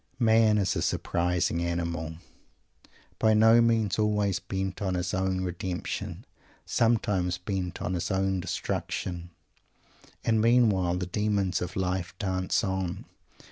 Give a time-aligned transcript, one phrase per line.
[0.17, 2.15] Man is a surprising animal;
[3.19, 6.25] by no means always bent on his own redemption;
[6.65, 9.29] sometimes bent on his own destruction!
[10.23, 13.05] And meanwhile the demons of life dance on.